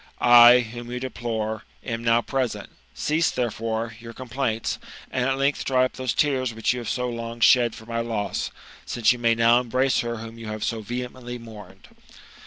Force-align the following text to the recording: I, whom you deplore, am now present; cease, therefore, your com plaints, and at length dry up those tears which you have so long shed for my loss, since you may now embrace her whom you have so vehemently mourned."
I, 0.19 0.61
whom 0.61 0.89
you 0.91 0.99
deplore, 0.99 1.63
am 1.83 2.03
now 2.03 2.21
present; 2.23 2.71
cease, 2.95 3.29
therefore, 3.29 3.95
your 3.99 4.13
com 4.13 4.29
plaints, 4.29 4.79
and 5.11 5.29
at 5.29 5.37
length 5.37 5.63
dry 5.63 5.85
up 5.85 5.93
those 5.93 6.15
tears 6.15 6.55
which 6.55 6.73
you 6.73 6.79
have 6.79 6.89
so 6.89 7.07
long 7.07 7.39
shed 7.39 7.75
for 7.75 7.85
my 7.85 7.99
loss, 7.99 8.49
since 8.83 9.13
you 9.13 9.19
may 9.19 9.35
now 9.35 9.59
embrace 9.59 9.99
her 9.99 10.17
whom 10.17 10.39
you 10.39 10.47
have 10.47 10.63
so 10.63 10.81
vehemently 10.81 11.37
mourned." 11.37 11.87